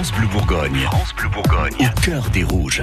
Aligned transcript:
France 0.00 0.12
Bleu 0.12 0.28
Bourgogne. 0.28 0.80
France 0.84 1.14
Bleu 1.14 1.28
Bourgogne. 1.28 1.74
Au 1.78 2.00
cœur 2.00 2.30
des 2.30 2.42
rouges. 2.42 2.82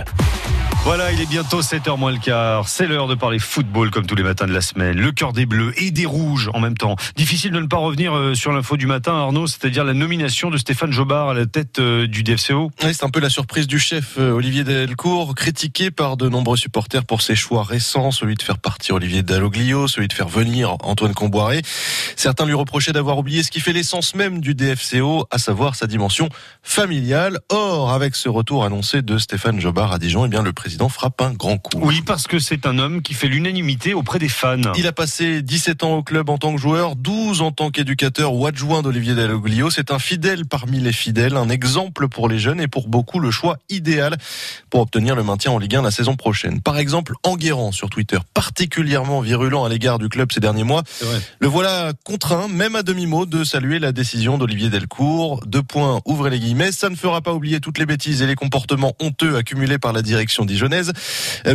Voilà, 0.84 1.12
il 1.12 1.20
est 1.20 1.26
bientôt 1.26 1.62
7h 1.62 1.98
moins 1.98 2.12
le 2.12 2.18
quart. 2.18 2.70
C'est 2.70 2.88
l'heure 2.88 3.08
de 3.08 3.16
parler 3.16 3.40
football 3.40 3.92
comme 3.92 4.06
tous 4.06 4.16
les 4.16 4.24
matins 4.24 4.48
de 4.48 4.54
la 4.54 4.62
semaine. 4.62 4.98
Le 4.98 5.12
cœur 5.12 5.33
des 5.33 5.46
bleus 5.46 5.74
et 5.76 5.92
des 5.92 6.06
rouges 6.06 6.50
en 6.53 6.62
même 6.62 6.78
temps. 6.78 6.96
Difficile 7.17 7.51
de 7.51 7.60
ne 7.60 7.67
pas 7.67 7.78
revenir 7.78 8.16
euh, 8.16 8.36
sur 8.36 8.54
l'info 8.54 8.78
du 8.78 8.88
matin, 8.88 9.12
Arnaud, 9.12 9.48
c'est-à-dire 9.48 9.84
la 9.84 9.94
nomination 9.94 10.50
de 10.50 10.58
Stéphane 10.58 10.94
Jobard 10.94 11.30
à 11.30 11.34
la 11.34 11.46
tête 11.46 11.80
euh, 11.80 12.08
du 12.08 12.24
DFCO. 12.24 12.71
C'est 12.80 13.04
un 13.04 13.10
peu 13.10 13.20
la 13.20 13.30
surprise 13.30 13.68
du 13.68 13.80
chef 13.80 14.16
euh, 14.18 14.32
Olivier 14.32 14.64
Delcourt, 14.64 15.36
critiqué 15.36 15.92
par 15.92 16.16
de 16.16 16.30
nombreux 16.30 16.55
supporters 16.55 17.04
pour 17.04 17.21
ses 17.21 17.36
choix 17.36 17.64
récents, 17.64 18.12
celui 18.12 18.36
de 18.36 18.41
faire 18.41 18.57
partir 18.57 18.96
Olivier 18.96 19.23
Dalloglio, 19.23 19.89
celui 19.89 20.07
de 20.07 20.14
faire 20.14 20.30
venir 20.30 20.78
Antoine 20.84 21.14
Comboiré. 21.14 21.64
Certains 22.16 22.46
lui 22.46 22.54
reprochaient 22.54 22.94
d'avoir 22.94 23.18
oublié 23.18 23.44
ce 23.44 23.52
qui 23.52 23.59
fait 23.59 23.73
l'essence 23.73 24.16
même 24.16 24.39
du 24.39 24.55
DFCO, 24.55 25.28
à 25.32 25.38
savoir 25.38 25.75
sa 25.75 25.86
dimension 25.86 26.30
familiale. 26.64 27.39
Or, 27.50 27.92
avec 27.92 28.16
ce 28.16 28.30
retour 28.30 28.64
annoncé 28.64 29.02
de 29.02 29.18
Stéphane 29.18 29.60
Jobard 29.60 29.92
à 29.92 30.00
Dijon, 30.00 30.25
eh 30.25 30.30
bien, 30.30 30.44
le 30.44 30.54
président 30.54 30.77
frappe 30.90 31.22
un 31.22 31.32
grand 31.32 31.58
coup. 31.58 31.80
Oui, 31.82 32.02
parce 32.05 32.27
que 32.27 32.40
c'est 32.40 32.66
un 32.66 32.77
homme 32.80 33.02
qui 33.02 33.13
fait 33.13 33.27
l'unanimité 33.27 33.94
auprès 33.94 34.20
des 34.20 34.30
fans. 34.30 34.73
Il 34.77 34.88
a 34.88 34.91
passé 34.91 35.41
17 35.41 35.84
ans 35.84 35.95
au 35.95 36.03
club 36.03 36.30
en 36.30 36.38
tant 36.38 36.53
que 36.53 36.62
joueur, 36.62 36.95
12 36.95 37.41
en 37.41 37.52
tant 37.52 37.70
qu'éducateur 37.72 38.34
ou 38.34 38.45
adjoint 38.45 38.81
d'Olivier 38.81 39.16
Dalloglio. 39.16 39.70
C'est 39.70 39.91
un 39.91 40.00
fidèle 40.00 40.45
parmi 40.45 40.80
les 40.80 40.94
fidèles, 40.94 41.36
un 41.36 41.50
exemple 41.50 42.08
pour 42.08 42.30
les 42.30 42.40
jeunes 42.40 42.62
et 42.62 42.67
pour 42.67 42.88
beaucoup 42.88 43.20
le 43.20 43.31
choix 43.31 43.58
idéal 43.70 44.17
pour 44.70 44.81
obtenir 44.81 45.16
le 45.16 45.23
maintien 45.23 45.52
en 45.52 45.58
Ligue 45.58 45.76
1 45.76 45.81
la 45.81 45.91
saison 45.91 46.16
prochaine. 46.16 46.62
Par 46.62 46.78
exemple, 46.78 47.14
Enguerrand 47.23 47.72
sur 47.72 47.89
Twitter, 47.89 48.17
particulièrement 48.34 49.22
virulent 49.22 49.66
à 49.66 49.70
l'égard 49.70 50.00
du 50.00 50.09
club 50.09 50.31
ces 50.31 50.39
derniers 50.39 50.64
mois. 50.64 50.84
Le 51.39 51.48
voilà 51.48 51.94
contraint, 52.03 52.48
même 52.48 52.75
à 52.75 52.84
demi-mot, 52.84 53.25
de 53.25 53.44
saluer 53.44 53.80
la 53.80 53.91
décision 53.91 54.38
d'Olivier 54.38 54.70
Delcourt. 54.70 55.41
Deux 55.45 55.64
points, 55.64 56.02
ouvrez 56.05 56.30
les 56.30 56.39
guillemets. 56.39 56.72
Ça 56.72 56.89
ne 56.89 56.95
fera 56.95 57.22
pas 57.22 57.34
oublier 57.34 57.59
toutes 57.59 57.80
les 57.80 57.86
bêtises 57.86 58.22
et 58.22 58.28
les 58.28 58.36
comportements 58.36 58.94
honteux 59.00 59.36
accumulés 59.38 59.78
par 59.78 59.94
la 59.94 60.02
direction 60.02 60.45
dijonnaise 60.58 60.91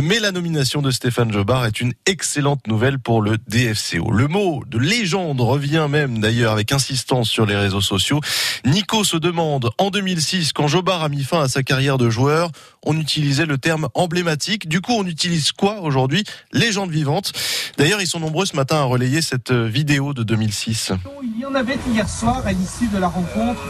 mais 0.01 0.19
la 0.19 0.31
nomination 0.31 0.81
de 0.81 0.91
Stéphane 0.91 1.31
Jobard 1.31 1.65
est 1.65 1.81
une 1.81 1.93
excellente 2.05 2.67
nouvelle 2.67 2.99
pour 2.99 3.21
le 3.21 3.37
DFCO. 3.47 4.11
Le 4.11 4.27
mot 4.27 4.63
de 4.67 4.77
légende 4.77 5.41
revient 5.41 5.87
même 5.89 6.19
d'ailleurs 6.19 6.53
avec 6.53 6.71
insistance 6.71 7.29
sur 7.29 7.45
les 7.45 7.55
réseaux 7.55 7.81
sociaux. 7.81 8.21
Nico 8.65 9.03
se 9.03 9.17
demande, 9.17 9.69
en 9.77 9.89
2006, 9.89 10.53
quand 10.53 10.67
Jobard 10.67 11.03
a 11.03 11.09
mis 11.09 11.23
fin 11.23 11.41
à 11.41 11.47
sa 11.47 11.63
carrière 11.63 11.97
de 11.97 12.09
joueur, 12.09 12.49
on 12.85 12.97
utilisait 12.97 13.45
le 13.45 13.57
terme 13.57 13.89
emblématique. 13.93 14.67
Du 14.67 14.81
coup, 14.81 14.93
on 14.93 15.05
utilise 15.05 15.51
quoi 15.51 15.81
aujourd'hui? 15.81 16.23
Légende 16.51 16.91
vivante. 16.91 17.33
D'ailleurs, 17.77 18.01
ils 18.01 18.07
sont 18.07 18.19
nombreux 18.19 18.45
ce 18.45 18.55
matin 18.55 18.77
à 18.77 18.83
relayer 18.83 19.21
cette 19.21 19.51
vidéo 19.51 20.13
de 20.13 20.23
2006. 20.23 20.93
Il 21.23 21.39
y 21.39 21.45
en 21.45 21.55
avait 21.55 21.77
hier 21.91 22.07
soir 22.07 22.41
à 22.45 22.51
l'issue 22.51 22.87
de 22.87 22.97
la 22.97 23.07
rencontre, 23.07 23.61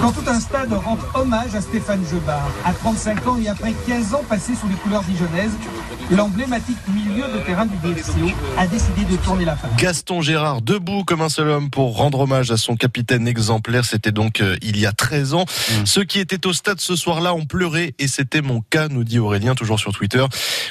quand 0.00 0.12
tout 0.12 0.28
un 0.28 0.40
stade 0.40 0.72
rend 0.72 0.98
hommage 1.14 1.54
à 1.54 1.60
Stéphane 1.60 2.04
Jobard. 2.10 2.50
À 2.64 2.72
35 2.72 3.26
ans 3.26 3.38
et 3.42 3.48
après 3.48 3.72
15 3.86 4.14
ans 4.14 4.24
passés 4.28 4.54
sous 4.54 4.68
les 4.68 4.74
couleurs 4.82 5.02
dijonnaises, 5.04 5.52
l'emblématique 6.10 6.78
milieu 6.88 7.24
de 7.32 7.38
terrain 7.44 7.66
du 7.66 7.76
DFCO 7.76 8.30
a 8.58 8.66
décidé 8.66 9.04
de 9.04 9.16
tourner 9.16 9.44
la 9.44 9.54
page. 9.54 9.70
Gaston 9.78 10.20
Gérard, 10.20 10.62
debout 10.62 11.04
comme 11.04 11.20
un 11.20 11.28
seul 11.28 11.48
homme 11.48 11.70
pour 11.70 11.96
rendre 11.96 12.20
hommage 12.20 12.50
à 12.50 12.56
son 12.56 12.76
capitaine 12.76 13.28
exemplaire. 13.28 13.84
C'était 13.84 14.12
donc 14.12 14.40
euh, 14.40 14.56
il 14.62 14.78
y 14.78 14.86
a 14.86 14.92
13 14.92 15.34
ans. 15.34 15.44
Mmh. 15.44 15.86
Ceux 15.86 16.04
qui 16.04 16.18
étaient 16.18 16.46
au 16.46 16.52
stade 16.52 16.80
ce 16.80 16.96
soir-là 16.96 17.34
ont 17.34 17.44
pleuré 17.44 17.94
et 17.98 18.08
c'était 18.08 18.42
mon 18.42 18.60
cas, 18.60 18.88
nous 18.88 19.04
dit 19.04 19.18
Aurélien, 19.18 19.54
toujours 19.54 19.78
sur 19.78 19.92
Twitter. 19.92 20.24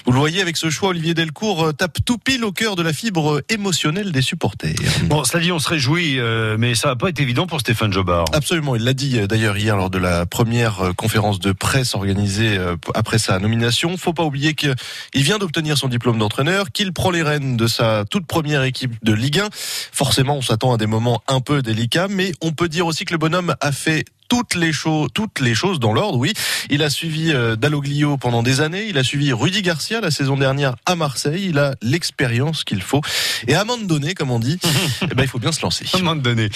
Vous 0.05 0.11
le 0.11 0.19
voyez, 0.19 0.41
avec 0.41 0.57
ce 0.57 0.69
choix, 0.69 0.89
Olivier 0.89 1.13
Delcourt 1.13 1.67
euh, 1.67 1.71
tape 1.71 1.97
tout 2.05 2.17
pile 2.17 2.43
au 2.43 2.51
cœur 2.51 2.75
de 2.75 2.83
la 2.83 2.93
fibre 2.93 3.41
émotionnelle 3.49 4.11
des 4.11 4.21
supporters. 4.21 4.75
Bon, 5.03 5.23
cela 5.23 5.41
dit, 5.41 5.51
on 5.51 5.59
se 5.59 5.69
réjouit, 5.69 6.19
euh, 6.19 6.57
mais 6.59 6.75
ça 6.75 6.89
n'a 6.89 6.95
pas 6.95 7.09
été 7.09 7.21
évident 7.23 7.47
pour 7.47 7.59
Stéphane 7.59 7.93
Jobard. 7.93 8.25
Absolument, 8.33 8.75
il 8.75 8.83
l'a 8.83 8.93
dit 8.93 9.19
euh, 9.19 9.27
d'ailleurs 9.27 9.57
hier 9.57 9.77
lors 9.77 9.89
de 9.89 9.97
la 9.97 10.25
première 10.25 10.81
euh, 10.81 10.93
conférence 10.93 11.39
de 11.39 11.51
presse 11.51 11.95
organisée 11.95 12.57
euh, 12.57 12.75
après 12.93 13.17
sa 13.17 13.39
nomination. 13.39 13.97
Faut 14.01 14.13
pas 14.13 14.23
oublier 14.23 14.55
qu'il 14.55 14.75
vient 15.13 15.37
d'obtenir 15.37 15.77
son 15.77 15.87
diplôme 15.87 16.17
d'entraîneur, 16.17 16.71
qu'il 16.71 16.91
prend 16.91 17.11
les 17.11 17.21
rênes 17.21 17.55
de 17.55 17.67
sa 17.67 18.03
toute 18.09 18.25
première 18.25 18.63
équipe 18.63 18.95
de 19.03 19.13
Ligue 19.13 19.39
1. 19.39 19.49
Forcément, 19.53 20.37
on 20.37 20.41
s'attend 20.41 20.73
à 20.73 20.77
des 20.77 20.87
moments 20.87 21.21
un 21.27 21.39
peu 21.39 21.61
délicats, 21.61 22.07
mais 22.09 22.31
on 22.41 22.51
peut 22.51 22.67
dire 22.67 22.87
aussi 22.87 23.05
que 23.05 23.13
le 23.13 23.19
bonhomme 23.19 23.55
a 23.61 23.71
fait 23.71 24.05
toutes 24.31 24.55
les 24.55 24.71
choses, 24.71 25.09
toutes 25.13 25.41
les 25.41 25.53
choses 25.53 25.81
dans 25.81 25.91
l'ordre. 25.91 26.17
Oui, 26.17 26.31
il 26.69 26.83
a 26.83 26.89
suivi 26.89 27.33
euh, 27.33 27.57
Dalloglio 27.57 28.15
pendant 28.15 28.43
des 28.43 28.61
années. 28.61 28.85
Il 28.87 28.97
a 28.97 29.03
suivi 29.03 29.33
Rudy 29.33 29.61
Garcia 29.61 29.99
la 29.99 30.09
saison 30.09 30.37
dernière 30.37 30.77
à 30.85 30.95
Marseille. 30.95 31.47
Il 31.49 31.59
a 31.59 31.75
l'expérience 31.81 32.63
qu'il 32.63 32.81
faut. 32.81 33.01
Et 33.49 33.55
à 33.55 33.61
un 33.61 33.63
moment 33.65 33.83
donné, 33.83 34.13
comme 34.13 34.31
on 34.31 34.39
dit, 34.39 34.57
eh 35.01 35.07
ben, 35.07 35.23
il 35.23 35.27
faut 35.27 35.37
bien 35.37 35.51
se 35.51 35.61
lancer. 35.61 35.83
À 35.91 35.97
un 35.97 35.99
moment 35.99 36.15
donné. 36.15 36.47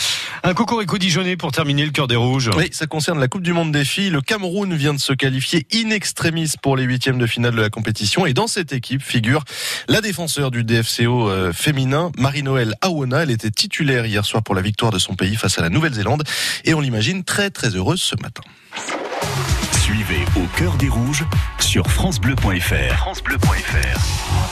Un 0.43 0.53
cocorico 0.53 0.97
dijonnais 0.97 1.35
pour 1.35 1.51
terminer 1.51 1.83
le 1.83 1.91
cœur 1.91 2.07
des 2.07 2.15
rouges. 2.15 2.49
Oui, 2.55 2.69
ça 2.71 2.87
concerne 2.87 3.19
la 3.19 3.27
Coupe 3.27 3.41
du 3.41 3.51
Monde 3.51 3.73
des 3.73 3.83
filles. 3.83 4.09
Le 4.09 4.21
Cameroun 4.21 4.73
vient 4.73 4.93
de 4.93 4.99
se 5.01 5.11
qualifier 5.11 5.67
in 5.73 5.89
extremis 5.89 6.53
pour 6.61 6.77
les 6.77 6.83
huitièmes 6.83 7.17
de 7.17 7.27
finale 7.27 7.55
de 7.55 7.61
la 7.61 7.69
compétition. 7.69 8.25
Et 8.25 8.33
dans 8.33 8.47
cette 8.47 8.71
équipe 8.71 9.03
figure 9.03 9.43
la 9.89 9.99
défenseur 9.99 10.49
du 10.49 10.63
DFCO 10.63 11.29
euh, 11.29 11.51
féminin, 11.51 12.13
Marie-Noël 12.17 12.75
Awona. 12.79 13.23
Elle 13.23 13.31
était 13.31 13.51
titulaire 13.51 14.05
hier 14.05 14.23
soir 14.23 14.43
pour 14.43 14.55
la 14.55 14.61
victoire 14.61 14.93
de 14.93 14.99
son 14.99 15.15
pays 15.15 15.35
face 15.35 15.59
à 15.59 15.61
la 15.61 15.69
Nouvelle-Zélande. 15.69 16.23
Et 16.63 16.73
on 16.73 16.79
l'imagine 16.79 17.25
très 17.25 17.49
très 17.65 17.75
heureuse 17.77 18.01
ce 18.01 18.15
matin. 18.21 18.43
Suivez 19.81 20.23
au 20.35 20.45
cœur 20.55 20.77
des 20.77 20.89
rouges 20.89 21.25
sur 21.59 21.89
francebleu.fr. 21.89 22.95
francebleu.fr. 22.97 24.45